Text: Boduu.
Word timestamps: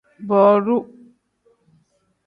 Boduu. 0.27 0.79